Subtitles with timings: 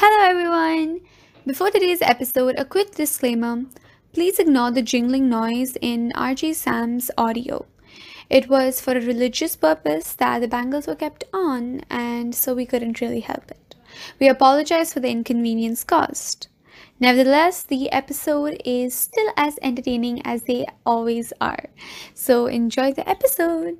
[0.00, 1.00] Hello, everyone!
[1.44, 3.64] Before today's episode, a quick disclaimer.
[4.12, 7.66] Please ignore the jingling noise in RJ Saam's audio.
[8.30, 12.64] It was for a religious purpose that the bangles were kept on, and so we
[12.64, 13.74] couldn't really help it.
[14.20, 16.46] We apologize for the inconvenience caused.
[17.00, 21.70] Nevertheless, the episode is still as entertaining as they always are.
[22.14, 23.78] So enjoy the episode!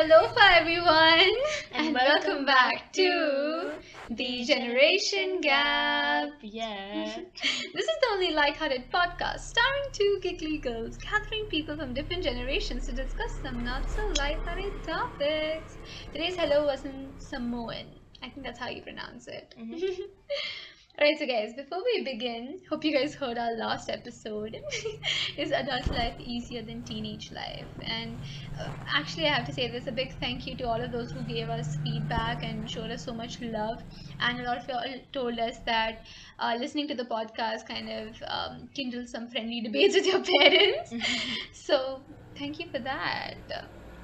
[0.00, 1.34] Hello, everyone,
[1.74, 3.72] And welcome back to
[4.08, 6.28] the Generation Gap.
[6.40, 7.18] Yeah.
[7.74, 12.86] This is the only lighthearted podcast starring two giggly girls gathering people from different generations
[12.86, 15.78] to discuss some not so lighthearted topics.
[16.12, 17.86] Today's hello was in Samoan.
[18.22, 19.52] I think that's how you pronounce it.
[21.00, 24.56] Alright, so guys, before we begin, hope you guys heard our last episode.
[25.38, 27.68] Is adult life easier than teenage life?
[27.86, 28.20] And
[28.60, 31.12] uh, actually, I have to say this a big thank you to all of those
[31.12, 33.78] who gave us feedback and showed us so much love.
[34.18, 34.82] And a lot of y'all
[35.12, 36.04] told us that
[36.40, 40.92] uh, listening to the podcast kind of um, kindled some friendly debates with your parents.
[41.52, 42.02] so,
[42.36, 43.34] thank you for that.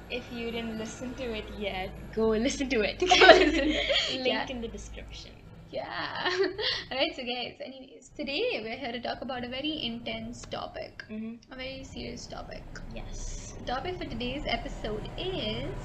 [0.09, 3.01] If you didn't listen to it yet, go listen to it.
[3.01, 4.45] Link Yeah.
[4.49, 5.33] in the description.
[5.75, 6.29] Yeah.
[6.91, 11.51] Alright, so guys, anyways, today we're here to talk about a very intense topic, Mm-hmm.
[11.51, 12.63] a very serious topic.
[12.93, 13.53] Yes.
[13.59, 15.75] The topic for today's episode is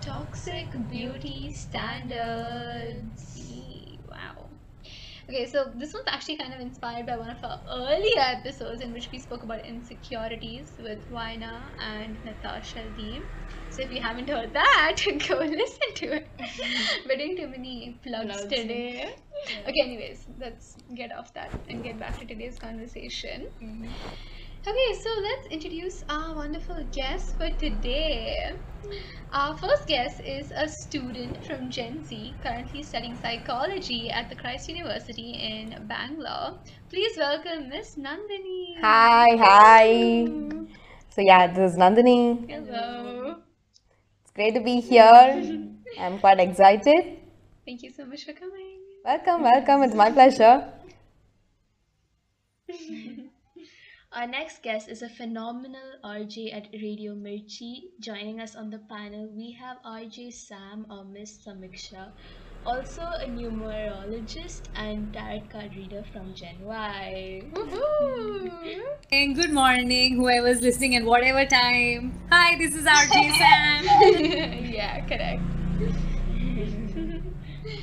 [0.00, 3.22] toxic beauty standards.
[5.28, 8.92] Okay, so this one's actually kind of inspired by one of our earlier episodes in
[8.92, 13.22] which we spoke about insecurities with Waina and Natasha Deeb.
[13.70, 14.96] So if you haven't heard that,
[15.28, 16.28] go listen to it.
[17.08, 18.48] We're doing too many plugs Plugs.
[18.48, 19.14] today.
[19.66, 23.48] Okay, anyways, let's get off that and get back to today's conversation.
[23.62, 23.92] Mhm.
[24.66, 28.54] Okay, so let's introduce our wonderful guest for today.
[29.30, 34.70] Our first guest is a student from Gen Z, currently studying psychology at the Christ
[34.70, 36.56] University in Bangalore.
[36.88, 38.80] Please welcome Miss Nhanthini.
[38.80, 40.24] Hi, hi.
[41.10, 42.48] So yeah, this is Nhanthini.
[42.48, 43.36] Hello.
[44.22, 45.44] It's great to be here.
[46.00, 47.18] I'm quite excited.
[47.66, 48.80] Thank you so much for coming.
[49.04, 49.82] Welcome, welcome.
[49.82, 50.72] It's my pleasure.
[54.14, 57.90] Our next guest is a phenomenal RJ at Radio Mirchi.
[57.98, 62.12] Joining us on the panel, we have RJ Saam or Miss Samiksha,
[62.64, 67.42] also a numerologist and tarot card reader from Gen Y.
[69.10, 72.16] And good morning, whoever's listening at whatever time.
[72.30, 73.82] Hi, this is RJ Saam.
[74.72, 75.42] yeah, correct.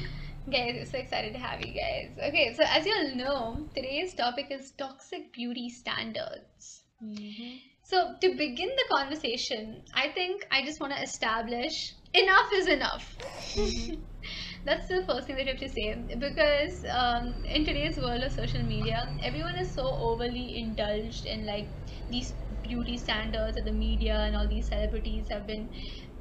[0.51, 2.29] guys, we're so excited to have you guys.
[2.29, 6.83] Okay, so as you all know, today's topic is toxic beauty standards.
[7.03, 7.59] Mhm.
[7.83, 13.17] So, to begin the conversation, I think I just want to establish enough is enough.
[14.65, 18.31] That's the first thing that you have to say because um, in today's world of
[18.31, 21.71] social media, everyone is so overly indulged in like
[22.09, 25.69] these beauty standards that the media and all these celebrities have been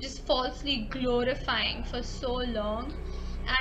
[0.00, 2.92] just falsely glorifying for so long.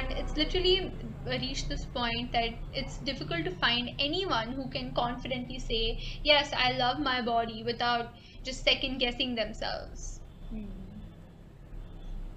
[0.09, 5.59] And it's literally reached this point that it's difficult to find anyone who can confidently
[5.59, 10.21] say, Yes, I love my body without just second guessing themselves.
[10.49, 10.71] Hmm.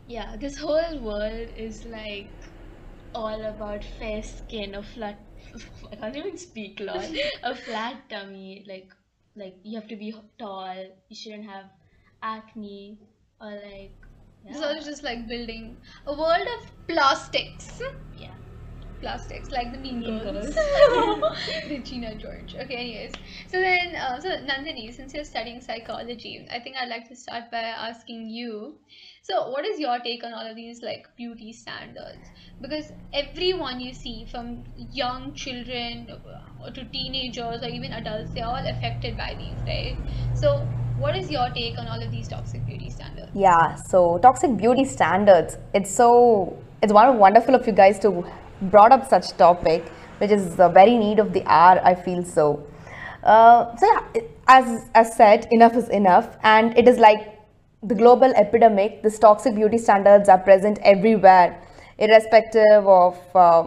[0.06, 2.34] Yeah, this whole world is like
[3.14, 5.20] all about fair skin, a flat.
[5.92, 7.08] I can't even speak, Lord.
[7.42, 8.92] a flat tummy, like
[9.36, 10.76] like you have to be tall.
[11.08, 11.66] You shouldn't have
[12.22, 12.98] acne
[13.40, 13.96] or like.
[14.44, 15.76] It's all just like building
[16.06, 17.80] a world of plastics.
[18.12, 18.34] Yeah.
[19.00, 20.54] Plastics, like the Mean Mean Girls.
[20.54, 21.38] Girls.
[21.70, 22.54] Regina George.
[22.54, 23.12] Okay, anyways.
[23.48, 27.50] So then, uh, so Nhanthini, since you're studying psychology, I think I'd like to start
[27.50, 28.76] by asking you.
[29.24, 32.26] So, what is your take on all of these like beauty standards?
[32.60, 36.08] Because everyone you see, from young children
[36.74, 39.96] to teenagers or even adults, they're all affected by these, right?
[40.34, 40.58] So,
[40.98, 43.30] what is your take on all of these toxic beauty standards?
[43.32, 45.56] Yeah, so toxic beauty standards.
[45.72, 48.24] It's so it's one wonderful of you guys to
[48.62, 49.88] brought up such topic,
[50.18, 51.80] which is the very need of the hour.
[51.84, 52.66] I feel so.
[53.22, 57.38] Uh, so yeah, as as said, enough is enough, and it is like
[57.82, 59.02] the global epidemic.
[59.02, 61.60] These toxic beauty standards are present everywhere,
[61.98, 63.18] irrespective of.
[63.34, 63.66] Uh,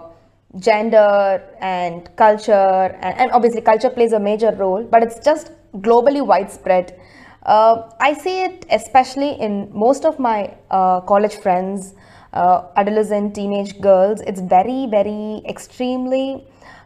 [0.59, 2.53] gender and culture
[3.01, 5.51] and, and obviously culture plays a major role but it's just
[5.81, 6.97] globally widespread
[7.45, 11.93] uh, i see it especially in most of my uh, college friends
[12.35, 16.45] uh, adolescent teenage girls, it's very, very extremely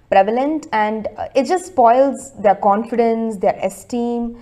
[0.10, 4.40] prevalent and uh, it just spoils their confidence, their esteem,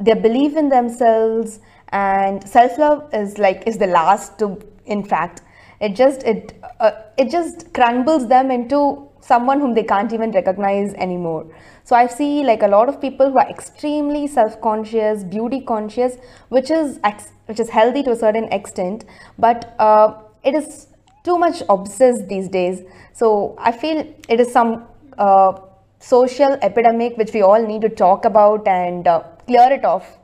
[0.00, 1.60] their belief in themselves
[1.92, 5.42] and self-love is like is the last to in fact
[5.80, 10.94] it just it uh, it just crumbles them into someone whom they can't even recognize
[10.94, 11.46] anymore.
[11.84, 16.16] So i see like a lot of people who are extremely self-conscious beauty conscious
[16.48, 17.00] which is
[17.46, 19.04] which is healthy to a certain extent
[19.38, 20.14] but uh,
[20.44, 20.86] it is
[21.24, 22.82] too much obsessed these days.
[23.12, 23.98] So i feel
[24.28, 24.86] it is some
[25.18, 25.52] uh,
[25.98, 30.19] social epidemic which we all need to talk about and uh, clear it off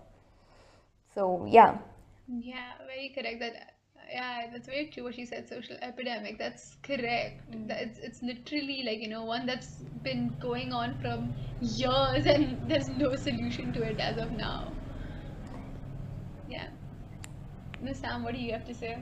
[1.16, 1.78] so yeah
[2.28, 3.40] Yeah, very correct.
[3.40, 3.74] That
[4.12, 5.48] yeah, that's very true what she said.
[5.48, 6.38] Social epidemic.
[6.38, 7.42] That's correct.
[7.70, 12.88] It's it's literally like you know one that's been going on from years and there's
[12.88, 14.72] no solution to it as of now.
[16.48, 16.68] Yeah.
[17.80, 18.98] Miss Saam, what do you have to say?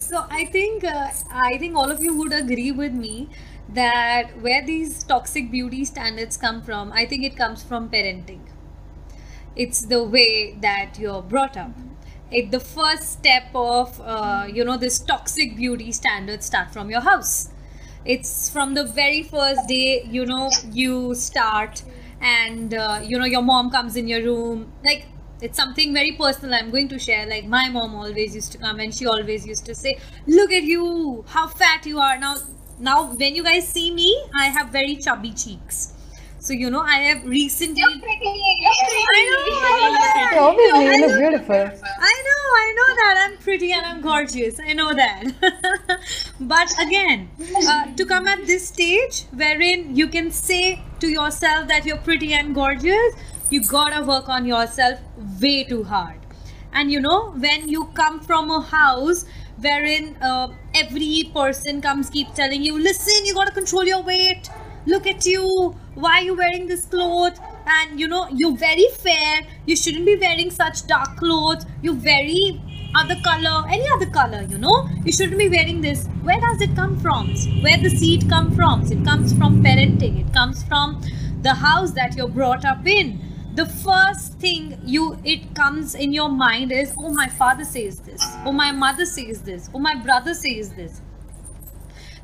[0.00, 3.30] So I think uh, I think all of you would agree with me
[3.68, 8.40] that where these toxic beauty standards come from, I think it comes from parenting.
[9.56, 11.72] It's the way that you're brought up.
[12.30, 17.00] It the first step of uh, you know this toxic beauty standards start from your
[17.02, 17.50] house.
[18.04, 21.82] It's from the very first day you know you start
[22.20, 25.06] and uh, you know your mom comes in your room like
[25.40, 28.78] it's something very personal i'm going to share like my mom always used to come
[28.78, 32.36] and she always used to say look at you how fat you are now
[32.78, 34.08] now when you guys see me
[34.38, 35.91] i have very chubby cheeks
[36.44, 37.86] so you know i have recently I
[39.30, 40.38] know, I know that.
[40.40, 41.54] obviously you I look know- beautiful
[42.10, 44.58] I know, I know that I'm pretty and I'm gorgeous.
[44.60, 45.24] I know that.
[46.40, 47.30] but again,
[47.68, 52.32] uh, to come at this stage wherein you can say to yourself that you're pretty
[52.34, 53.14] and gorgeous,
[53.50, 54.98] you gotta work on yourself
[55.40, 56.18] way too hard.
[56.72, 59.24] And you know, when you come from a house
[59.60, 64.48] wherein uh, every person comes, keep telling you, listen, you gotta control your weight.
[64.86, 65.76] Look at you.
[65.94, 67.38] Why are you wearing this cloth?
[67.66, 69.46] And you know, you're very fair.
[69.66, 71.64] You shouldn't be wearing such dark clothes.
[71.82, 72.60] You're very
[72.94, 74.88] other color, any other color, you know.
[75.04, 76.06] You shouldn't be wearing this.
[76.22, 77.28] Where does it come from?
[77.62, 78.82] Where the seed come from?
[78.90, 80.26] It comes from parenting.
[80.26, 81.00] It comes from
[81.42, 83.20] the house that you're brought up in.
[83.54, 88.22] The first thing you it comes in your mind is, oh my father says this,
[88.46, 91.02] oh my mother says this, oh my brother says this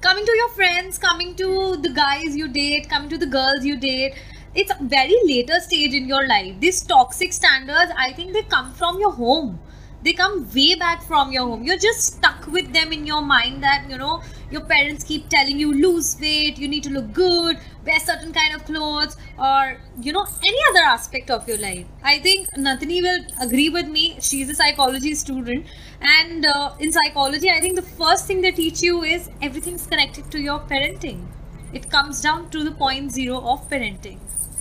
[0.00, 3.76] coming to your friends coming to the guys you date coming to the girls you
[3.76, 4.14] date.
[4.54, 6.54] It's a very later stage in your life.
[6.60, 9.58] These toxic standards i think they come from your home.
[10.02, 11.64] They come way back from your home.
[11.64, 15.58] You're just stuck with them in your mind that you know your parents keep telling
[15.58, 20.12] you lose weight you need to look good wear certain kind of clothes or you
[20.12, 21.86] know any other aspect of your life.
[22.02, 24.16] I think Nhanthini will agree with me.
[24.20, 25.66] She's a psychology student.
[26.00, 30.30] And uh, in psychology i think the first thing they teach you is everything's connected
[30.30, 31.26] to your parenting.
[31.72, 34.18] It comes down to the point zero of parenting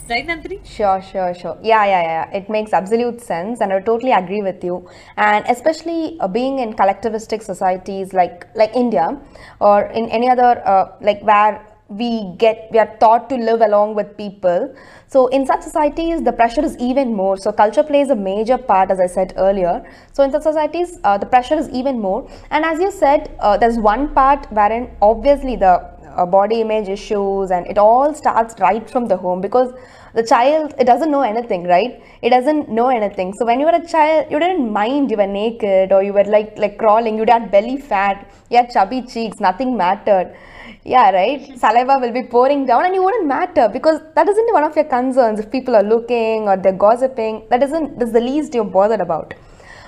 [0.09, 0.25] right?
[0.65, 1.57] Sure, sure, sure.
[1.63, 2.37] Yeah, yeah, yeah.
[2.37, 4.89] It makes absolute sense, and I totally agree with you.
[5.17, 9.17] And especially uh, being in collectivistic societies like like India,
[9.59, 13.95] or in any other uh, like where we get we are taught to live along
[13.95, 14.75] with people.
[15.07, 17.37] So in such societies, the pressure is even more.
[17.37, 19.75] So culture plays a major part, as I said earlier.
[20.11, 22.29] So in such societies, uh, the pressure is even more.
[22.51, 27.51] And as you said, uh, there's one part wherein obviously the uh, body image issues
[27.51, 29.73] and it all starts right from the home because
[30.13, 32.03] the child it doesn't know anything right?
[32.21, 33.33] It doesn't know anything.
[33.37, 36.23] So when you were a child you didn't mind you were naked or you were
[36.23, 40.35] like like crawling you had belly fat you had chubby cheeks nothing mattered.
[40.83, 41.57] Yeah right?
[41.63, 44.85] Saliva will be pouring down and you wouldn't matter because that isn't one of your
[44.85, 45.39] concerns.
[45.39, 49.33] If people are looking or they're gossiping that isn't that's the least you're bothered about.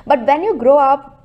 [0.05, 1.18] But when you grow up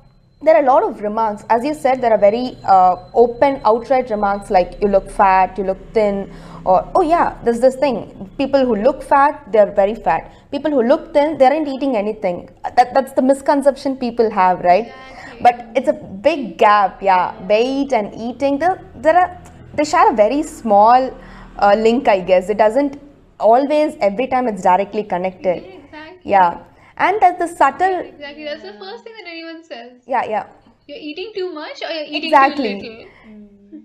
[0.45, 1.43] there are a lot of remarks.
[1.49, 5.63] As you said, there are very uh, open, outright remarks like you look fat, you
[5.63, 6.31] look thin,
[6.63, 8.29] or oh yeah, there's this thing.
[8.37, 10.31] People who look fat, they're very fat.
[10.51, 12.49] People who look thin, they aren't eating anything.
[12.77, 14.93] That, that's the misconception people have, right?
[15.41, 17.33] But it's a big gap, yeah.
[17.47, 19.41] Weight and eating, there, there are
[19.73, 21.11] they share a very small
[21.57, 22.49] uh, link, I guess.
[22.49, 23.01] It doesn't
[23.39, 25.63] always every time it's directly connected.
[25.63, 26.19] Exactly.
[26.23, 26.63] Yeah,
[26.97, 27.99] and there's the subtle.
[27.99, 28.45] Exactly.
[28.45, 30.01] That's the first thing that anyone says.
[30.07, 30.47] Yeah, yeah.
[30.87, 32.81] You're eating too much or you're eating Exactly.
[32.81, 33.11] too little.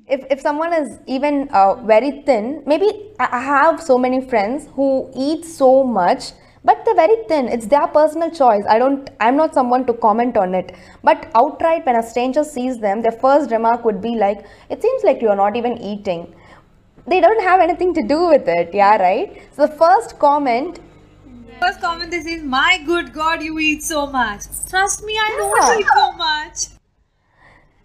[0.07, 2.89] if, if someone is even uh, very thin maybe
[3.19, 4.89] I I have so many friends who
[5.27, 6.33] eat so much
[6.69, 10.37] but they're very thin it's their personal choice i don't i'm not someone to comment
[10.45, 10.73] on it
[11.11, 14.45] but outright when a stranger sees them their first remark would be like
[14.77, 16.27] it seems like you're not even eating
[17.07, 20.81] they don't have anything to do with it yeah right so the first comment
[21.61, 25.31] First comment they say, is, "My good God, you eat so much." Trust me, I
[25.41, 25.79] don't Yeah.
[25.79, 26.69] eat so much.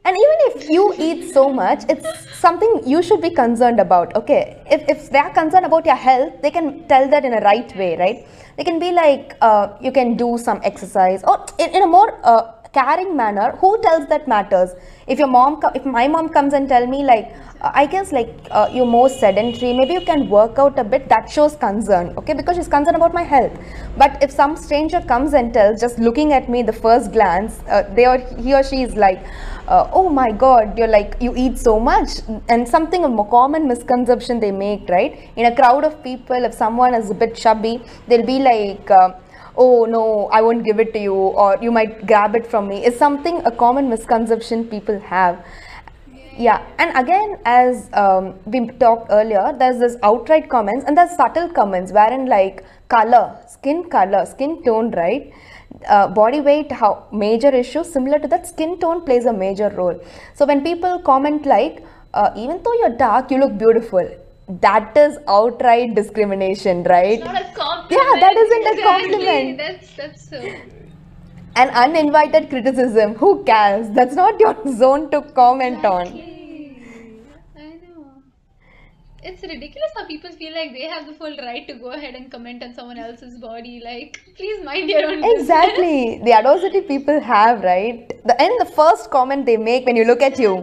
[0.10, 2.10] and even if you eat so much it's
[2.42, 4.42] something you should be concerned about okay
[4.76, 7.88] if, if they're concerned about your health they can tell that in a right way
[8.02, 8.28] right
[8.58, 12.20] they can be like uh, you can do some exercise or in, in a more
[12.24, 12.44] uh,
[12.78, 14.72] caring manner who tells that matters?
[15.08, 18.32] If your mom if my mom comes and tell me like uh, i guess like
[18.52, 21.08] uh, you're more sedentary maybe you can work out a bit.
[21.10, 22.34] That shows concern okay?
[22.34, 23.58] Because she's concerned about my health.
[23.98, 27.84] But if some stranger comes and tells just looking at me the first glance uh,
[27.96, 29.26] they or he or she is like
[29.68, 32.10] uh, oh my god you're like you eat so much.
[32.50, 35.30] And something a common misconception they make right?
[35.36, 39.14] In a crowd of people if someone is a bit chubby they'll be like uh,
[39.58, 42.86] oh no i won't give it to you or you might grab it from me
[42.86, 45.46] is something a common misconception people have.
[46.38, 51.50] Yeah and again as um, we talked earlier there's this outright comments and there's subtle
[51.50, 55.32] comments wherein like color skin color skin tone right?
[55.88, 59.98] Uh, body weight how major issue similar to that skin tone plays a major role.
[60.34, 61.84] So when people comment like
[62.14, 64.06] uh, even though you're dark you look beautiful
[64.48, 67.92] that is outright discrimination right Not a compliment.
[67.92, 68.84] Yeah, that isn't a Exactly.
[68.84, 69.58] compliment.
[69.58, 70.42] That's that's so.
[71.56, 77.24] an uninvited criticism who cares that's not your zone to comment on Exactly.
[77.58, 78.06] I know.
[79.24, 82.32] It's ridiculous how people feel like they have the full right to go ahead and
[82.32, 83.82] comment on someone else's body.
[83.84, 85.42] Like, please mind your own business.
[85.42, 90.06] exactly the adversity people have right the and the first comment they make when you
[90.06, 90.54] look at you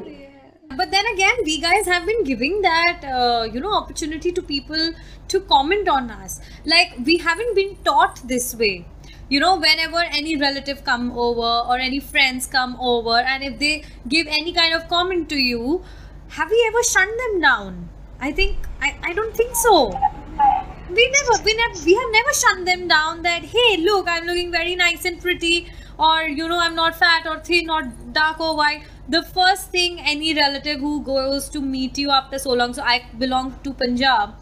[0.76, 4.92] But then again, we guys have been giving that, uh, you know, opportunity to people
[5.28, 6.40] to comment on us.
[6.64, 8.86] Like, we haven't been taught this way.
[9.28, 13.84] You know, whenever any relative come over or any friends come over and if they
[14.08, 15.82] give any kind of comment to you,
[16.28, 17.88] have we ever shunned them down?
[18.20, 19.88] I think, I, I don't think so.
[20.90, 24.50] We never, we never, we have never shunned them down that, hey, look, I'm looking
[24.50, 28.56] very nice and pretty or, you know, I'm not fat or thin or dark or
[28.56, 32.82] white the first thing any relative who goes to meet you after so long so
[32.82, 34.34] i belong to punjab.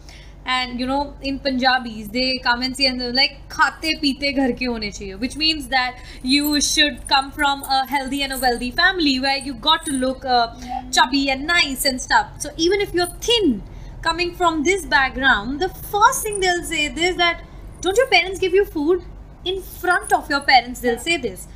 [0.43, 4.47] And you know in punjabis they come and say and they're like khate peete ghar
[4.61, 5.19] ke hone chahiye.
[5.19, 9.53] Which means that you should come from a healthy and a wealthy family where you
[9.53, 10.47] got to look uh,
[10.91, 12.41] chubby and nice and stuff.
[12.41, 13.61] So even if you're thin
[14.01, 17.43] coming from this background the first thing they'll say is that
[17.81, 19.03] don't your parents give you food?
[19.45, 21.47] In front of your parents they'll say this.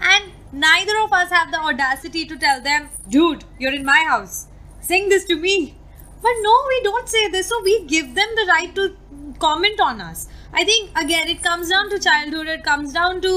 [0.00, 4.46] And neither of us have the audacity to tell them dude you're in my house.
[4.80, 5.74] Sing this to me.
[6.22, 8.96] But no we don't say this so we give them the right to
[9.38, 10.28] comment on us.
[10.52, 13.34] I think again it comes down to childhood it comes down to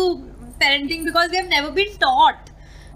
[0.62, 2.50] parenting because we have never been taught.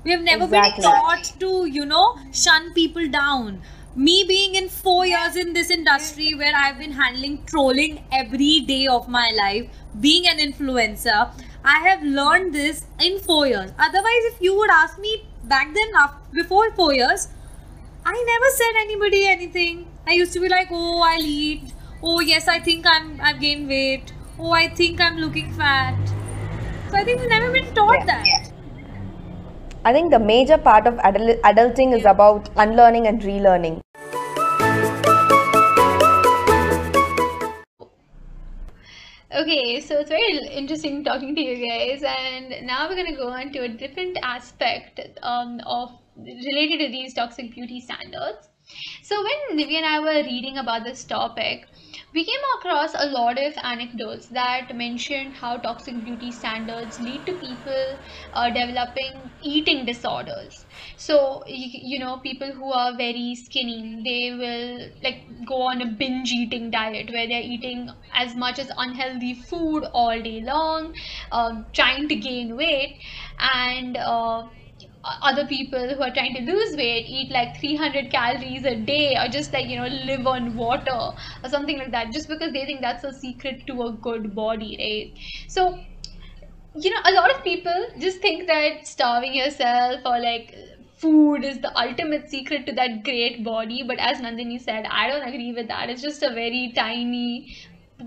[0.03, 0.81] We have never Exactly.
[0.83, 3.61] been taught to you know shun people down.
[3.95, 8.87] Me being in four years in this industry where i've been handling trolling every day
[8.87, 11.17] of my life being an influencer
[11.63, 13.71] i have learned this in four years.
[13.79, 15.91] Otherwise if you would ask me back then
[16.33, 17.27] before four years
[18.05, 19.87] i never said anybody anything.
[20.07, 23.67] I used to be like oh i'll eat oh yes i think i'm i've gained
[23.67, 24.13] weight.
[24.39, 25.95] Oh i think i'm looking fat.
[26.89, 28.05] So i think we've never been taught Yeah.
[28.05, 28.47] that.
[29.83, 33.81] I think the major part of adul- adulting is about unlearning and relearning
[39.33, 43.53] Okay, so it's very interesting talking to you guys, and now we're gonna go on
[43.53, 48.50] to a different aspect um, of related to these toxic beauty standards.
[49.03, 51.65] So when Nivya and I were reading about this topic,
[52.13, 57.33] we came across a lot of anecdotes that mentioned how toxic beauty standards lead to
[57.37, 57.97] people
[58.33, 60.65] uh, developing eating disorders.
[60.97, 65.85] So you, you know people who are very skinny, they will like go on a
[65.97, 70.93] binge eating diet where they're eating as much as unhealthy food all day long,
[71.31, 72.99] um, trying to gain weight,
[73.39, 74.43] and uh,
[75.03, 79.27] other people who are trying to lose weight eat like 300 calories a day or
[79.27, 80.91] just like you know live on water
[81.43, 84.75] or something like that just because they think that's a secret to a good body
[84.79, 85.23] right?
[85.47, 85.79] So
[86.75, 90.55] you know a lot of people just think that starving yourself or like
[90.95, 95.27] food is the ultimate secret to that great body but as Nhanthini said i don't
[95.27, 95.89] agree with that.
[95.89, 97.55] It's just a very tiny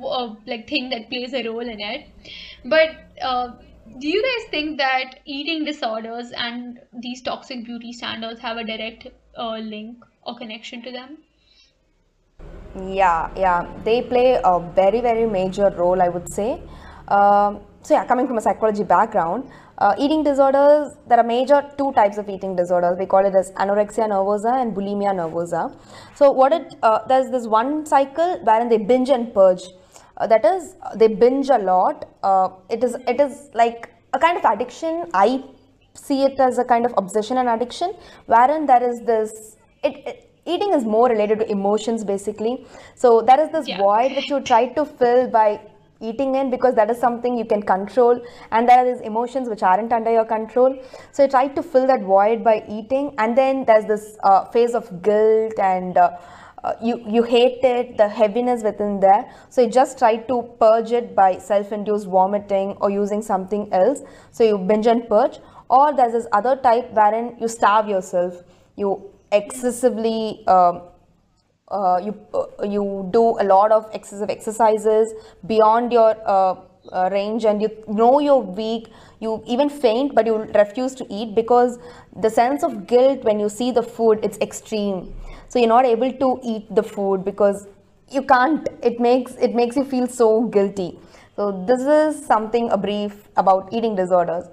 [0.03, 2.07] uh, like thing that plays a role in it.
[2.65, 2.91] But
[3.23, 3.49] uh,
[3.99, 9.07] do you guys think that eating disorders and these toxic beauty standards have a direct
[9.37, 11.19] uh, link or connection to them
[12.77, 16.61] Yeah, yeah, they play a very, very major role, I would say.
[17.09, 19.49] Um, so, yeah, coming from a psychology background,
[19.79, 22.99] uh, eating disorders, there are major two types of eating disorders.
[22.99, 25.63] We call it as anorexia nervosa and bulimia nervosa.
[26.15, 29.63] So, what it uh, there's this one cycle wherein they binge and purge.
[30.17, 32.09] Uh, that is, they binge a lot.
[32.23, 35.07] Uh, it is it is like a kind of addiction.
[35.13, 35.43] I
[35.95, 37.95] see it as a kind of obsession and addiction,
[38.27, 39.57] wherein there is this.
[39.83, 42.67] It, it eating is more related to emotions basically.
[42.95, 43.79] So there is this Yeah.
[43.79, 45.61] void which you try to fill by
[46.01, 49.63] eating in because that is something you can control and there are these emotions which
[49.63, 50.77] aren't under your control
[51.13, 54.75] so you try to fill that void by eating and then there's this uh, phase
[54.75, 56.11] of guilt and uh,
[56.65, 60.93] uh, you you hate it the heaviness within there so you just try to purge
[60.93, 64.03] it by self-induced vomiting or using something else.
[64.31, 65.39] So you binge and purge.
[65.69, 68.43] Or there's this other type wherein you starve yourself.
[68.77, 70.83] You excessively um,
[71.69, 75.13] uh, you uh, you do a lot of excessive exercises
[75.47, 76.57] beyond your uh,
[76.93, 78.89] uh, range and you know you're weak.
[79.21, 81.79] You even faint but you refuse to eat because
[82.17, 85.15] the sense of guilt when you see the food it's extreme
[85.55, 87.67] so you're not able to eat the food because
[88.11, 90.99] you can't it makes it makes you feel so guilty
[91.37, 94.47] so this is something a brief about eating disorders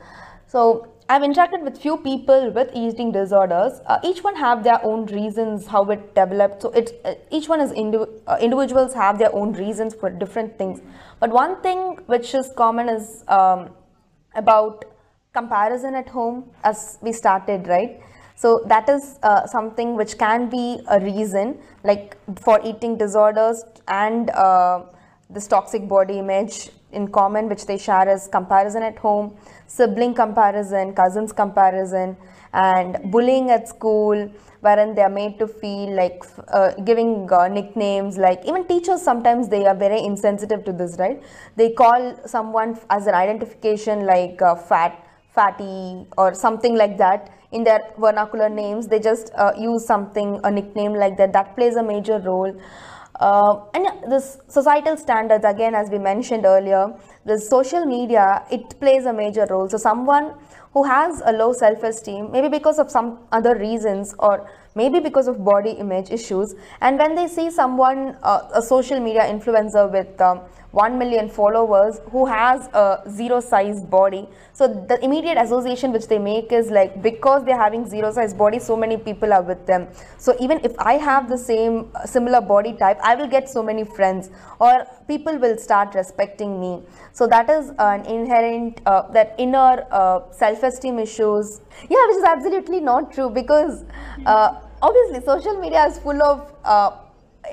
[0.46, 3.82] so I've interacted with few people with eating disorders.
[3.86, 6.62] Uh, each one have their own reasons how it developed.
[6.62, 10.58] So it uh, each one is indi- uh, individuals have their own reasons for different
[10.58, 10.80] things.
[11.20, 13.72] But one thing which is common is um,
[14.36, 14.86] about
[15.34, 18.00] comparison at home, as we started right.
[18.42, 24.32] So that is uh, something which can be a reason, like for eating disorders and
[24.32, 24.82] uh,
[25.30, 29.34] this toxic body image in common which they share is comparison at home
[29.66, 32.18] sibling comparison cousins comparison
[32.54, 34.30] and bullying at school
[34.60, 39.48] wherein they are made to feel like uh, giving uh, nicknames like even teachers sometimes
[39.48, 41.24] they are very insensitive to this right?
[41.56, 47.64] They call someone as an identification like uh, fat fatty or something like that in
[47.64, 51.34] their vernacular names they just uh, use something a nickname like that.
[51.34, 52.54] That plays a major role.
[53.20, 56.92] Uh, and this societal standards again as we mentioned earlier
[57.26, 59.70] the social media it plays a major role.
[59.70, 60.34] So someone
[60.74, 65.44] who has a low self-esteem maybe because of some other reasons or maybe because of
[65.44, 70.42] body image issues and when they see someone uh, a social media influencer with um,
[70.72, 74.28] 1 million followers who has a zero size body.
[74.54, 78.60] So the immediate association which they make is like because they're having zero size body
[78.60, 79.88] so many people are with them.
[80.18, 83.64] So even if i have the same uh, similar body type i will get so
[83.64, 84.30] many friends
[84.60, 86.82] or people will start respecting me.
[87.12, 91.62] So that is an inherent uh, that inner uh, self esteem issues.
[91.90, 93.84] Yeah which is absolutely not true because
[94.26, 96.92] uh, obviously social media is full of uh,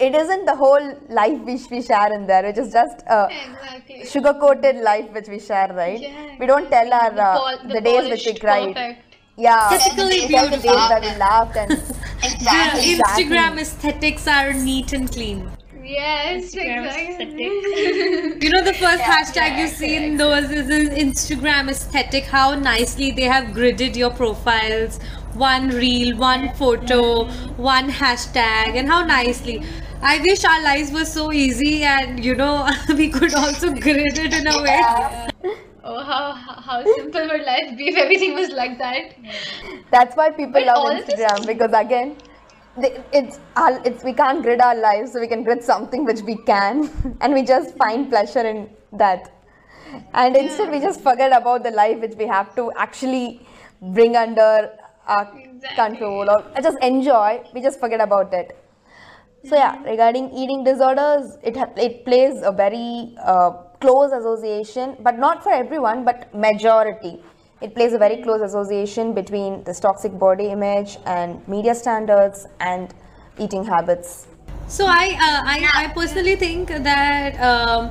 [0.06, 4.04] it isn't the whole life which we share in there which is just a Exactly.
[4.06, 7.68] sugar coated life which we share right Yeah, we don't tell our The uh, pol-
[7.68, 9.16] the, the days which we polished, cried perfect.
[9.36, 11.72] yeah Typically we tell the days that we laughed and
[12.22, 12.92] Exactly.
[12.92, 13.24] Exactly.
[13.24, 15.50] Instagram aesthetics are neat and clean.
[15.82, 18.42] Yes, Instagram exactly.
[18.44, 22.24] You know the first Yeah, hashtag you see in those is in Instagram aesthetic.
[22.24, 24.98] How nicely they have gridded your profiles,
[25.34, 27.24] one reel, one photo,
[27.56, 29.62] one hashtag, and how nicely.
[30.00, 34.32] I wish our lives were so easy, and you know we could also grid it
[34.34, 34.80] in a way.
[35.84, 36.32] oh, how
[36.68, 39.14] how simple would life be if everything was like that?
[39.90, 42.16] That's why people But love all this- Instagram because again,
[43.12, 46.36] it's our, it's we can't grid our lives, so we can grid something which we
[46.52, 46.88] can,
[47.20, 49.32] and we just find pleasure in that.
[50.12, 53.40] And instead, we just forget about the life which we have to actually
[53.80, 54.70] bring under
[55.06, 55.76] our Exactly.
[55.76, 57.42] control or just enjoy.
[57.54, 58.56] We just forget about it.
[59.44, 65.42] So yeah, regarding eating disorders, it it plays a very uh, close association, but not
[65.42, 67.22] for everyone, but majority.
[67.60, 72.94] It plays a very close association between this toxic body image and media standards and
[73.38, 74.26] eating habits.
[74.68, 77.90] So I, uh, I, I personally think that um,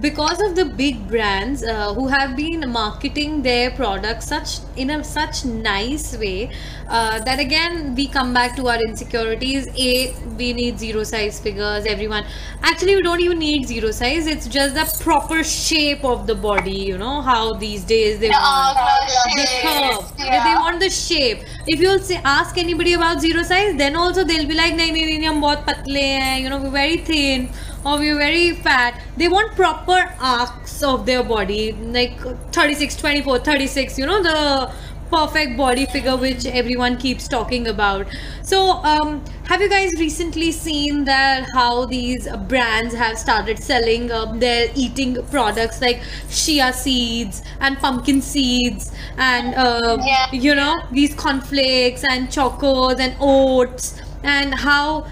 [0.00, 5.02] because of the big brands uh, who have been marketing their products such in a
[5.02, 6.50] such nice way
[6.88, 9.66] uh, that again we come back to our insecurities.
[9.76, 12.24] A we need zero size figures everyone.
[12.62, 14.26] Actually we don't even need zero size.
[14.26, 18.34] It's just the proper shape of the body you know how these days they the
[18.34, 18.76] want
[19.34, 20.44] the curve yeah.
[20.44, 21.40] they want the shape.
[21.66, 25.18] If you'll say ask anybody about zero size then also they'll be like nahi nahi
[25.18, 27.50] nahi hum you know we're very thin
[27.84, 29.00] or we're very fat.
[29.16, 32.18] They want proper arcs of their body, like
[32.52, 33.98] 36, 24, 36.
[33.98, 34.72] You know the
[35.10, 38.06] perfect body figure which everyone keeps talking about.
[38.42, 44.38] So, um, have you guys recently seen that how these brands have started selling um,
[44.38, 50.30] their eating products like chia seeds and pumpkin seeds and um, Yeah.
[50.30, 55.06] you know these cornflakes and chocos and oats and how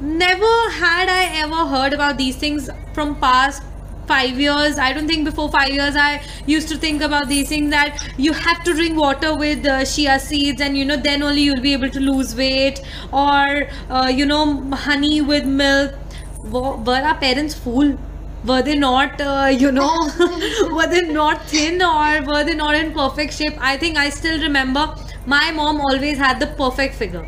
[0.00, 3.62] never had I ever heard about these things from past
[4.06, 4.78] five years.
[4.78, 8.32] I don't think before five years i used to think about these things that you
[8.32, 11.72] have to drink water with uh, chia seeds and you know then only you'll be
[11.72, 12.80] able to lose weight
[13.12, 15.94] or uh, you know honey with milk.
[16.44, 17.98] Were, our parents fool?
[18.44, 19.90] Were they not uh, you know
[20.70, 23.54] were they not thin or were they not in perfect shape?
[23.58, 24.94] I think i still remember
[25.26, 27.26] my mom always had the perfect figure.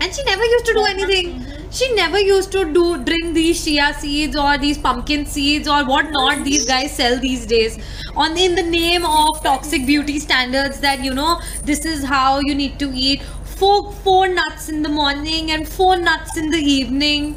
[0.00, 3.92] And she never used to do anything she never used to do drink these chia
[3.98, 7.78] seeds or these pumpkin seeds or what not these guys sell these days.
[8.16, 12.54] On in the name of toxic beauty standards that you know this is how you
[12.54, 13.22] need to eat.
[13.58, 17.36] Four four nuts in the morning and four nuts in the evening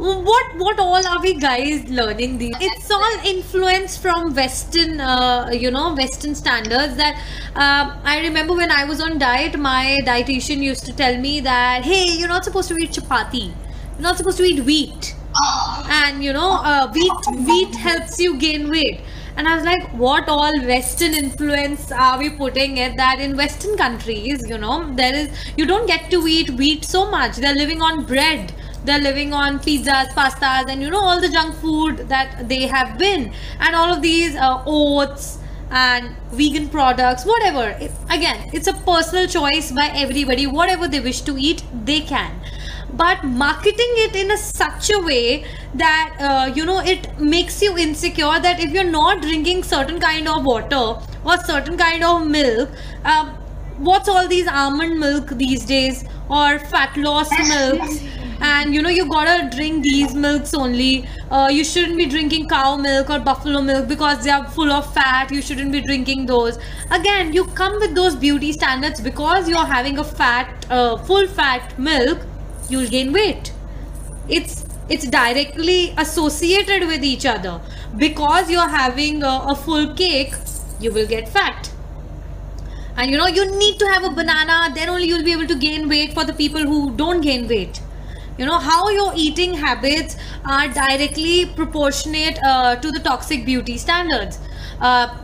[0.00, 5.70] what what all are we guys learning these it's all influence from western uh, you
[5.70, 7.16] know western standards that
[7.54, 11.84] uh, i remember when i was on diet my dietitian used to tell me that
[11.84, 13.52] hey you're not supposed to eat chapati.
[13.92, 15.14] You're not supposed to eat wheat.
[15.90, 19.00] And you know uh, wheat wheat helps you gain weight.
[19.36, 23.76] And i was like what all western influence are we putting it that in western
[23.76, 27.36] countries you know there is you don't get to eat wheat so much.
[27.36, 31.54] They're living on bread they're living on pizzas pastas and you know all the junk
[31.56, 33.32] food that they have been.
[33.58, 35.38] And all of these uh, oats
[35.70, 37.68] and vegan products whatever.
[37.80, 40.46] It, again it's a personal choice by everybody.
[40.46, 42.40] Whatever they wish to eat they can.
[42.92, 47.76] But marketing it in a such a way that uh, you know it makes you
[47.78, 52.68] insecure that if you're not drinking certain kind of water or certain kind of milk
[53.04, 53.28] um,
[53.78, 58.02] what's all these almond milk these days or fat loss milks
[58.40, 61.06] and you know you gotta drink these milks only.
[61.30, 64.92] Uh, you shouldn't be drinking cow milk or buffalo milk because they are full of
[64.94, 65.30] fat.
[65.30, 66.58] You shouldn't be drinking those.
[66.90, 69.00] Again you come with those beauty standards.
[69.00, 72.20] Because you're having a fat uh, full fat milk
[72.68, 73.52] you'll gain weight.
[74.28, 77.60] It's it's directly associated with each other.
[77.96, 80.34] Because you're having a, a full cake
[80.80, 81.70] you will get fat.
[82.96, 84.72] And you know you need to have a banana.
[84.74, 87.80] Then only you'll be able to gain weight for the people who don't gain weight
[88.40, 94.38] you know how your eating habits are directly proportionate uh, to the toxic beauty standards.
[94.80, 95.18] Uh,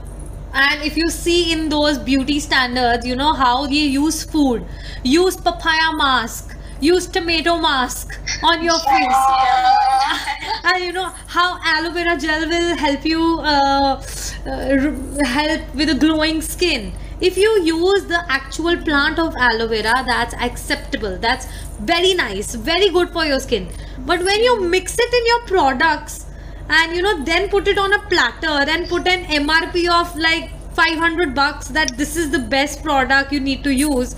[0.52, 4.64] and if you see in those beauty standards you know how they use food.
[5.02, 6.56] Use papaya mask.
[6.80, 9.24] Use tomato mask on your face.
[10.64, 14.02] And you know how aloe vera gel will help you uh,
[14.46, 16.92] uh, help with a glowing skin.
[17.20, 21.18] If you use the actual plant of aloe vera that's acceptable.
[21.18, 21.46] That's
[21.80, 22.54] very nice.
[22.54, 23.68] Very good for your skin.
[23.98, 26.26] But when you mix it in your products
[26.68, 30.50] and you know then put it on a platter and put an mrp of like
[30.74, 34.16] 500 bucks that this is the best product you need to use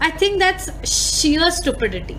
[0.00, 2.18] i think that's sheer stupidity.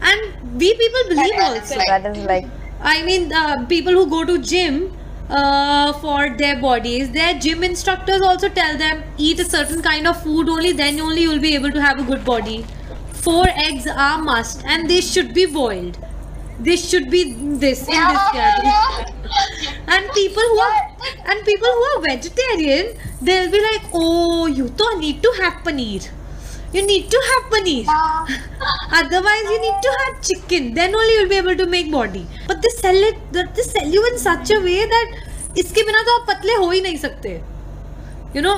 [0.00, 1.74] And we people believe also.
[1.86, 2.46] that is like
[2.80, 4.96] I mean, uh, people who go to gym
[5.28, 10.22] uh, for their bodies, their gym instructors also tell them eat a certain kind of
[10.22, 12.64] food only, then only you'll be able to have a good body.
[13.28, 15.96] Four eggs are must, and they should be boiled.
[16.66, 17.24] They should be
[17.64, 18.70] this in this category.
[19.96, 20.76] And people who are
[21.32, 26.08] and people who are vegetarian, they'll be like, oh, you don't need to have paneer.
[26.72, 27.84] You need to have paneer.
[29.02, 30.72] Otherwise, you need to have chicken.
[30.74, 32.26] Then only you'll be able to make body.
[32.46, 33.18] But they sell it.
[33.32, 35.18] They sell you in such a way that
[35.64, 37.40] इसके बिना तो आप पतले हो ही नहीं सकते.
[38.34, 38.56] You know,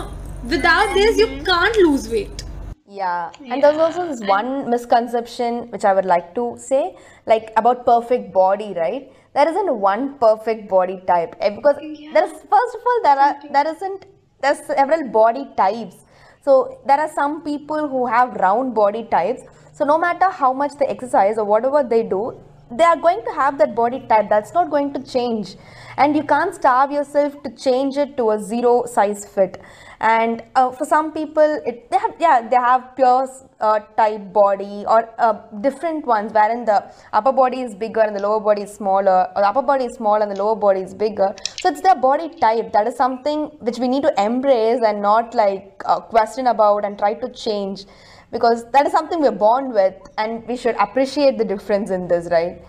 [0.55, 2.45] without this you can't lose weight.
[2.93, 7.87] Yeah, and there's also this one misconception which I would like to say, like about
[7.87, 9.13] perfect body, right?
[9.33, 13.37] There isn't one perfect body type eh, because there is first of all there are
[13.53, 14.07] there isn't
[14.43, 16.05] there's several body types.
[16.43, 19.43] So there are some people who have round body types.
[19.73, 22.41] So no matter how much they exercise or whatever they do,
[22.73, 24.29] they are going to have that body type.
[24.29, 25.55] That's not going to change,
[25.97, 29.63] and you can't starve yourself to change it to a zero size fit
[30.01, 33.29] and uh, for some people it, they have yeah they have pure
[33.61, 36.83] uh, type body or uh, different ones wherein the
[37.13, 39.95] upper body is bigger and the lower body is smaller or the upper body is
[39.97, 41.35] small and the lower body is bigger.
[41.61, 42.73] So it's their body type.
[42.73, 46.99] That is something which we need to embrace and not like uh, question about and
[46.99, 47.85] try to change
[48.33, 52.29] because that is something we're born with and we should appreciate the difference in this
[52.31, 52.63] right?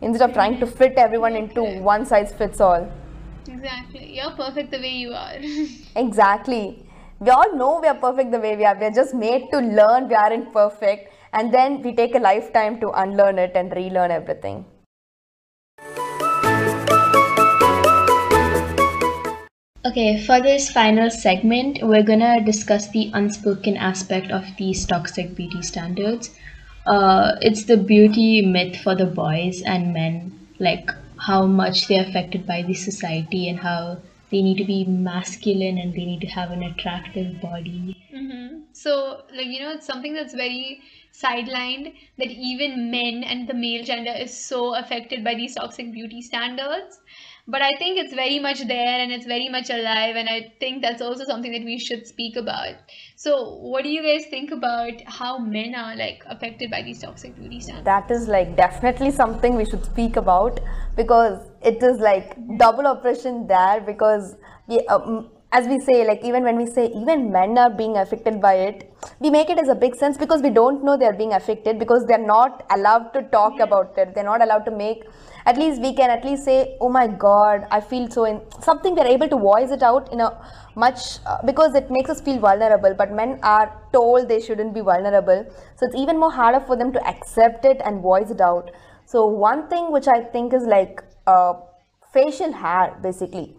[0.00, 2.90] Instead of trying to fit everyone into one size fits all
[3.48, 4.16] Exactly.
[4.16, 5.38] You're perfect the way you are.
[5.96, 6.86] Exactly.
[7.18, 8.76] We all know we are perfect the way we are.
[8.78, 12.78] We are just made to learn we aren't perfect, and then we take a lifetime
[12.80, 14.64] to unlearn it and relearn everything.
[19.86, 25.62] Okay, for this final segment, we're gonna discuss the unspoken aspect of these toxic beauty
[25.62, 26.30] standards.
[26.86, 30.32] Uh, it's the beauty myth for the boys and men.
[30.58, 33.98] Like, how much they're affected by the society and how
[34.30, 37.96] they need to be masculine and they need to have an attractive body.
[38.14, 38.60] Mm-hmm.
[38.72, 40.80] So, like, you know, it's something that's very
[41.12, 46.22] sidelined that even men and the male gender is so affected by these toxic beauty
[46.22, 47.00] standards.
[47.50, 50.82] But I think it's very much there and it's very much alive, and I think
[50.82, 52.74] that's also something that we should speak about.
[53.16, 57.34] So, what do you guys think about how men are like affected by these toxic
[57.36, 57.86] beauty standards?
[57.86, 60.60] that is like definitely something we should speak about
[60.96, 66.42] because it is like double oppression there because we, um, as we say like even
[66.42, 69.74] when we say even men are being affected by it we make it as a
[69.74, 73.58] big sense because we don't know they're being affected because they're not allowed to talk
[73.60, 75.04] about it they're not allowed to make
[75.50, 78.94] at least we can at least say oh my god i feel so in something
[78.96, 80.30] we're able to voice it out in a
[80.84, 84.80] much uh, because it makes us feel vulnerable but men are told they shouldn't be
[84.80, 85.44] vulnerable.
[85.76, 88.70] So it's even more harder for them to accept it and voice it out.
[89.06, 91.54] So one thing which i think is like uh,
[92.12, 93.56] facial hair basically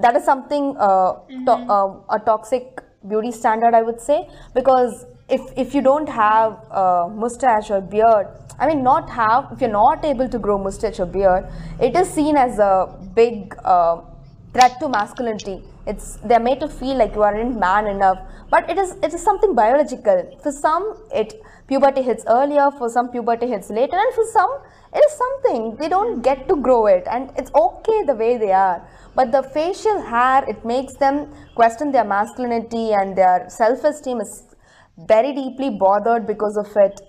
[0.00, 1.12] that is something uh,
[1.46, 4.16] to- uh, a toxic beauty standard i would say
[4.54, 8.28] because if if you don't have a mustache or beard
[8.60, 11.44] i mean not have if you're not able to grow mustache or beard
[11.88, 12.72] it is seen as a
[13.14, 14.00] big uh,
[14.52, 15.62] threat to masculinity.
[15.86, 18.18] It's they're made to feel like you aren't man enough.
[18.50, 20.38] But it is it is something biological.
[20.42, 24.58] For some it puberty hits earlier for some puberty hits later and for some
[24.92, 25.76] it is something.
[25.76, 28.82] They don't get to grow it and it's okay the way they are.
[29.14, 34.42] But the facial hair it makes them question their masculinity and their self-esteem is
[35.08, 37.00] very deeply bothered because of it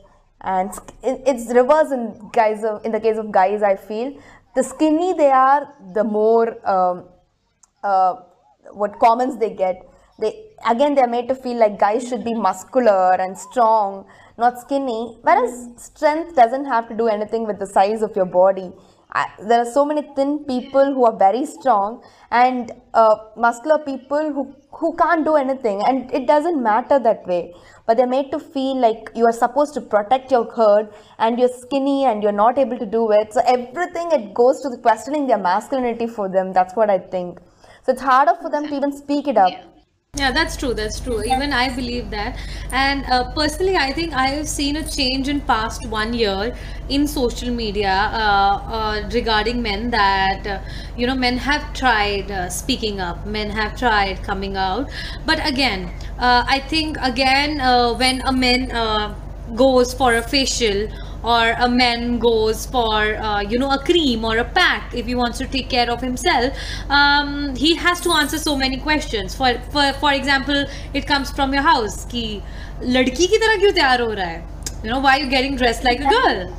[0.43, 0.71] and
[1.03, 4.19] it's reverse in guys of, in the case of guys i feel.
[4.55, 7.05] The skinny they are the more um,
[7.83, 8.15] uh,
[8.71, 9.87] what comments they get.
[10.19, 14.05] They again they're made to feel like guys should be muscular and strong
[14.37, 15.17] not skinny.
[15.21, 18.71] Whereas strength doesn't have to do anything with the size of your body
[19.13, 24.31] I, there are so many thin people who are very strong and uh, muscular people
[24.31, 25.81] who who can't do anything.
[25.85, 27.53] And it doesn't matter that way.
[27.85, 31.49] But they're made to feel like you are supposed to protect your herd and you're
[31.49, 33.33] skinny and you're not able to do it.
[33.33, 36.53] So everything it goes to the questioning their masculinity for them.
[36.53, 37.39] That's what i think.
[37.83, 39.51] So it's harder for them to even speak it up.
[39.51, 39.65] Yeah.
[40.17, 40.73] Yeah, that's true.
[40.73, 41.23] That's true.
[41.23, 42.37] Even I believe that.
[42.71, 46.53] And uh, personally, I think I have seen a change in past one year
[46.89, 50.59] in social media uh, uh, regarding men that uh,
[50.97, 54.89] you know men have tried uh, speaking up, men have tried coming out.
[55.25, 57.59] But again, uh, I think again
[57.97, 58.69] when a man
[59.55, 60.87] goes for a facial
[61.23, 65.15] or a man goes for uh, you know a cream or a pack if he
[65.15, 66.53] wants to take care of himself
[66.89, 69.35] um, he has to answer so many questions.
[69.35, 72.41] For for for example it comes from your house ki
[72.81, 74.43] ladki ki tarah kyun taiyar ho raha hai?
[74.83, 76.53] You know why are you getting dressed like a girl?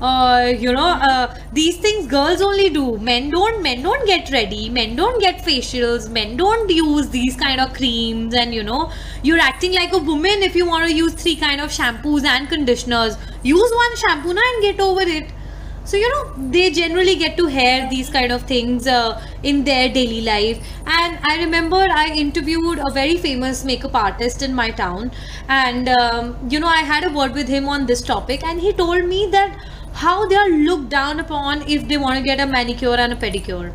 [0.00, 2.98] Uh, you know uh, these things girls only do.
[2.98, 4.68] Men don't men don't get ready.
[4.68, 6.08] Men don't get facials.
[6.10, 10.42] Men don't use these kind of creams and you know you're acting like a woman
[10.50, 13.16] if you want to use three kind of shampoos and conditioners.
[13.42, 15.30] Use one shampoo na and get over it.
[15.84, 19.88] So you know they generally get to hear these kind of things uh, in their
[19.88, 20.58] daily life.
[20.86, 25.10] And i remember i interviewed a very famous makeup artist in my town.
[25.48, 28.44] And um, you know i had a word with him on this topic.
[28.44, 29.58] And he told me that
[30.00, 33.16] how they are looked down upon if they want to get a manicure and a
[33.16, 33.72] pedicure.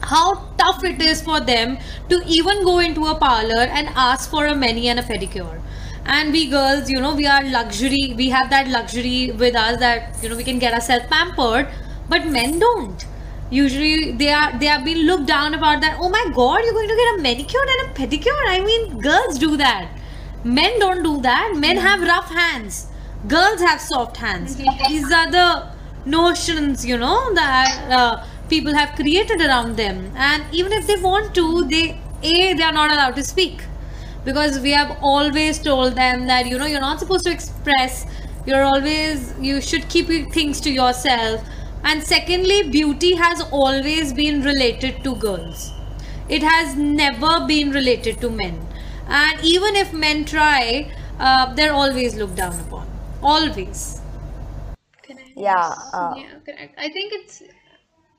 [0.00, 1.76] How tough it is for them
[2.08, 5.60] to even go into a parlor and ask for a mani and a pedicure.
[6.06, 10.22] And we girls you know we are luxury we have that luxury with us that
[10.22, 11.68] you know we can get ourselves pampered
[12.08, 13.06] but men don't.
[13.50, 16.88] Usually they are they have been looked down about that oh my god you're going
[16.94, 18.48] to get a manicure and a pedicure?
[18.56, 19.92] I mean girls do that.
[20.42, 21.54] Men don't do that.
[21.54, 21.86] Men mm-hmm.
[21.86, 22.82] have rough hands
[23.26, 24.56] girls have soft hands.
[24.56, 25.68] These are the
[26.06, 30.12] notions you know that uh, people have created around them.
[30.16, 33.62] And even if they want to they a they are not allowed to speak.
[34.24, 38.06] Because we have always told them that you know you're not supposed to express.
[38.46, 41.42] You're always you should keep things to yourself.
[41.82, 45.72] And secondly beauty has always been related to girls.
[46.28, 48.66] It has never been related to men.
[49.06, 52.93] And even if men try uh, they're always looked down upon
[53.24, 54.00] always
[55.02, 55.30] Correct.
[55.36, 56.74] Yeah, uh, yeah, correct.
[56.78, 57.42] I think it's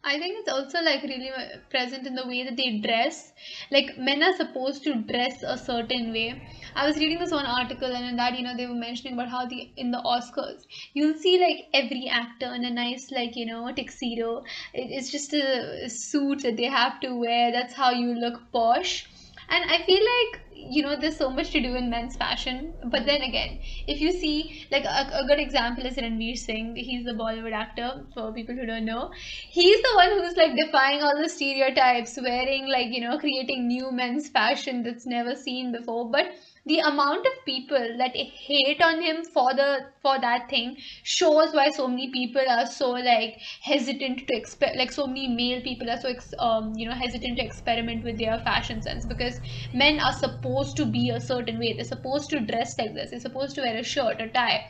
[0.03, 1.31] I think it's also like really
[1.71, 3.33] present in the way that they dress.
[3.71, 6.39] Like men are supposed to dress a certain way.
[6.75, 9.29] I was reading this one article and in that you know they were mentioning about
[9.29, 10.61] how the in the Oscars
[10.93, 14.43] you'll see like every actor in a nice like you know tuxedo.
[14.73, 17.51] It, it's just a, a suit that they have to wear.
[17.51, 19.07] That's how you look posh.
[19.49, 23.05] And I feel like you know there's so much to do in men's fashion but
[23.05, 26.75] then again if you see like a, a good example is Ranveer Singh.
[26.75, 29.12] He's the Bollywood actor for people who don't know.
[29.49, 33.91] He's the one who's like defying all the stereotypes wearing like you know creating new
[33.91, 36.10] men's fashion that's never seen before.
[36.12, 36.27] But
[36.67, 41.69] the amount of people that hate on him for the for that thing shows why
[41.69, 45.99] so many people are so like hesitant to expect like so many male people are
[45.99, 49.39] so ex- um you know hesitant to experiment with their fashion sense because
[49.73, 51.73] men are supposed to be a certain way.
[51.73, 53.12] They're supposed to dress like this.
[53.12, 54.65] They're supposed to wear a shirt a tie.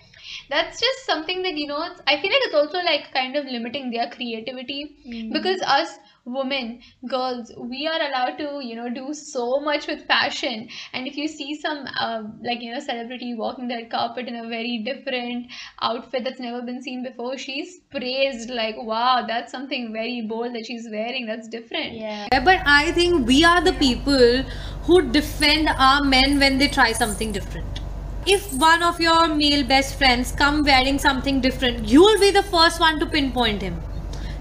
[0.49, 3.91] That's just something that you know i feel like it's also like kind of limiting
[3.91, 5.31] their creativity Mm.
[5.31, 10.67] because us women girls we are allowed to you know do so much with fashion
[10.93, 14.47] and if you see some um, like you know celebrity walking the carpet in a
[14.47, 15.45] very different
[15.81, 20.65] outfit that's never been seen before she's praised like wow that's something very bold that
[20.65, 22.27] she's wearing that's different Yeah.
[22.31, 24.43] Yeah, But I think we are the people
[24.83, 27.79] who defend our men when they try something different.
[28.27, 32.43] If one of your male best friends come wearing something different, you will be the
[32.43, 33.81] first one to pinpoint him.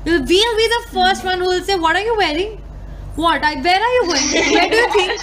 [0.05, 2.53] We'll be the first one who will say, "What are you wearing?
[3.17, 3.45] What?
[3.45, 4.29] I, where are you going?
[4.55, 5.21] Where do you think?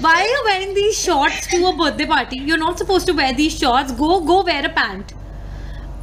[0.00, 2.38] Why are you wearing these shorts to a birthday party?
[2.38, 3.92] You're not supposed to wear these shorts.
[3.92, 5.12] Go, go wear a pant."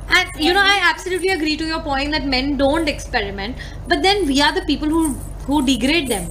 [0.10, 4.26] And you know, I absolutely agree to your point that men don't experiment, but then
[4.28, 5.04] we are the people who
[5.48, 6.30] who degrade them.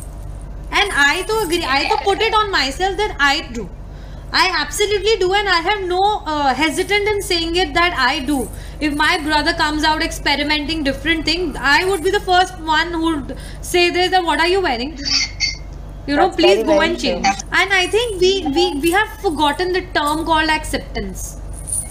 [0.70, 3.68] And I to agree, I to put it on myself that I do.
[4.37, 8.49] I absolutely do, and I have no uh, hesitant in saying it that I do.
[8.81, 13.03] If my brother comes out experimenting different things, I would be the first one who
[13.14, 14.11] would say this.
[14.11, 14.99] That what are you wearing?
[16.07, 17.23] You know, That's please very, go very and true.
[17.23, 17.27] change.
[17.53, 21.25] And I think we we we have forgotten the term called acceptance.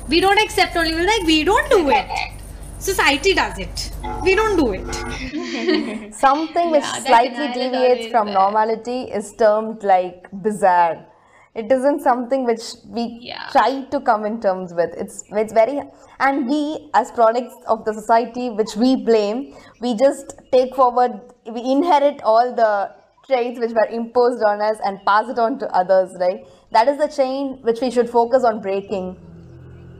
[0.08, 0.94] We don't accept only.
[0.94, 2.08] We're like we don't do it.
[2.80, 3.92] Society does it.
[4.24, 6.14] We don't do it.
[6.14, 8.34] Something which Yeah, slightly deviates from there.
[8.34, 11.06] normality is termed like bizarre.
[11.56, 13.48] It isn't something which we Yeah.
[13.52, 14.96] try to come in terms with.
[14.98, 15.82] It's it's very
[16.20, 21.22] and we as products of the society which we blame, we just take forward
[21.58, 22.72] we inherit all the
[23.28, 26.46] traits which were imposed on us and pass it on to others, right?
[26.72, 29.16] That is the chain which we should focus on breaking.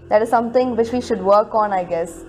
[0.10, 2.24] That is something which we should work on, I guess.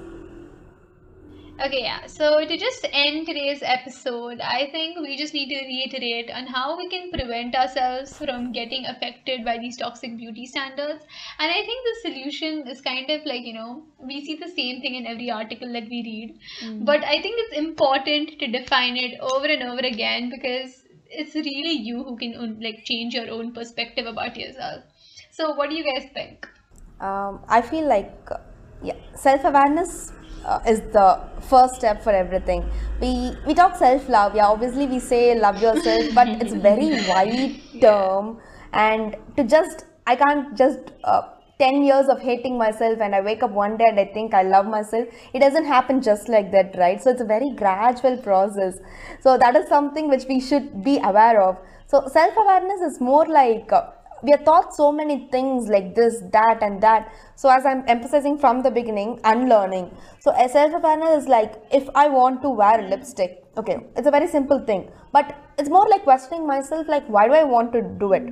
[1.60, 2.06] Okay, yeah.
[2.06, 6.76] So to just end today's episode, I think we just need to reiterate on how
[6.76, 11.04] we can prevent ourselves from getting affected by these toxic beauty standards.
[11.38, 14.80] And I think the solution is kind of like, you know, we see the same
[14.80, 16.38] thing in every article that we read.
[16.84, 21.78] But I think it's important to define it over and over again because it's really
[21.78, 24.82] you who can like change your own perspective about yourself.
[25.30, 26.48] So what do you guys think?
[27.00, 28.12] um, I feel like
[28.82, 30.12] yeah, self awareness
[30.44, 32.64] uh, is the first step for everything.
[33.00, 34.34] We we talk self love.
[34.34, 38.38] Yeah, obviously we say love yourself, but it's very wide term.
[38.72, 41.22] And to just I can't just uh,
[41.58, 44.42] ten years of hating myself and I wake up one day and I think I
[44.42, 45.06] love myself.
[45.32, 47.02] It doesn't happen just like that, right?
[47.02, 48.78] So it's a very gradual process.
[49.20, 51.58] So that is something which we should be aware of.
[51.86, 53.70] So self awareness is more like.
[54.24, 57.12] We are taught so many things like this, that, and that.
[57.36, 59.90] So, as I'm emphasizing from the beginning, unlearning.
[60.20, 64.26] So, self awareness is like if I want to wear lipstick, okay, it's a very
[64.26, 68.12] simple thing, but it's more like questioning myself, like, why do I want to do
[68.12, 68.22] it?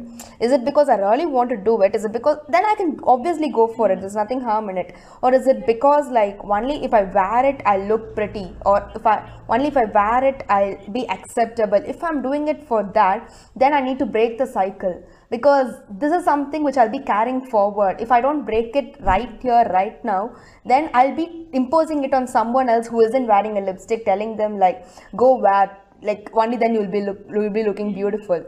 [0.41, 1.95] Is it because I really want to do it?
[1.95, 4.01] Is it because then I can obviously go for it?
[4.01, 7.63] There's nothing harm in it, or is it because like only if I wear it,
[7.65, 11.81] I look pretty, or if I only if I wear it, I'll be acceptable.
[11.87, 16.13] If I'm doing it for that, then I need to break the cycle because this
[16.13, 18.01] is something which I'll be carrying forward.
[18.01, 22.27] If I don't break it right here, right now, then I'll be imposing it on
[22.27, 24.85] someone else who isn't wearing a lipstick, telling them like,
[25.17, 28.45] go wear, like only then you'll be look, you'll be looking beautiful.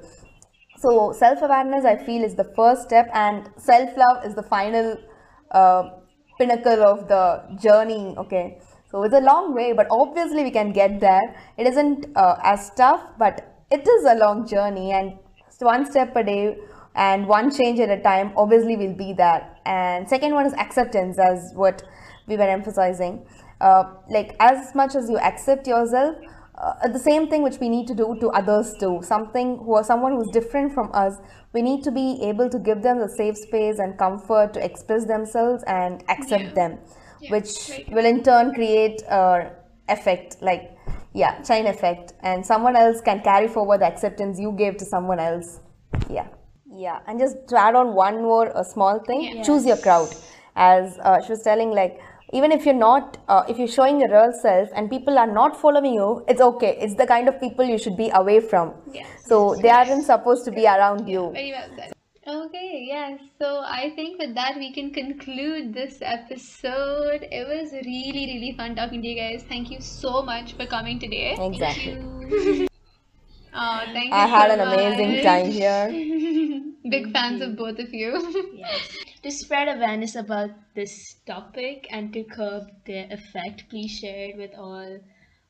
[0.78, 4.96] So self awareness, I feel, is the first step, and self love is the final
[5.50, 5.90] uh,
[6.38, 8.14] pinnacle of the journey.
[8.18, 8.58] Okay,
[8.90, 11.34] so it's a long way, but obviously we can get there.
[11.56, 15.18] It isn't uh, as tough, but it is a long journey, and
[15.60, 16.56] one step a day
[16.94, 18.32] and one change at a time.
[18.36, 19.48] Obviously, we'll be there.
[19.66, 21.82] And second one is acceptance, as what
[22.26, 23.26] we were emphasizing.
[23.60, 26.16] Uh, like as much as you accept yourself,
[26.56, 29.00] uh, the same thing which we need to do to others too.
[29.02, 31.16] Something who are someone who's different from us
[31.52, 35.04] we need to be able to give them the safe space and comfort to express
[35.06, 36.54] themselves and accept Yeah.
[36.54, 36.78] them
[37.20, 37.92] Yeah, which right.
[37.92, 39.52] will in turn create a
[39.88, 40.76] effect like
[41.12, 42.14] yeah chain effect.
[42.22, 45.60] And someone else can carry forward the acceptance you gave to someone else.
[46.10, 46.26] Yeah.
[46.76, 46.98] Yeah.
[47.06, 49.22] And just to add on one more a small thing.
[49.22, 49.42] Yeah.
[49.44, 50.08] choose your crowd.
[50.56, 52.00] As uh, she was telling like
[52.40, 55.58] even if you're not uh, if you're showing your real self and people are not
[55.64, 59.08] following you it's okay it's the kind of people you should be away from Yes.
[59.32, 61.90] so they aren't supposed to be around you Very well said.
[62.26, 63.20] Okay, yes.
[63.38, 67.26] So I think with that we can conclude this episode.
[67.38, 69.44] It was really, really fun talking to you guys.
[69.50, 71.36] Thank you so much for coming today.
[71.38, 71.98] exactly
[73.54, 74.20] Oh, thank you.
[74.22, 75.82] i had so an amazing time here
[76.96, 78.10] Big fans of both of you.
[78.54, 78.88] Yes.
[79.24, 84.50] To spread awareness about this topic and to curb their effect, please share it with
[84.54, 85.00] all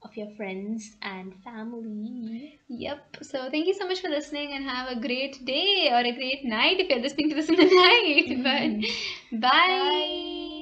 [0.03, 2.61] of your friends and family.
[2.69, 3.17] Yep.
[3.23, 6.45] So thank you so much for listening and have a great day or a great
[6.45, 8.27] night if you're listening to this in the night.
[8.29, 9.41] Mm-hmm.
[9.41, 10.54] But bye.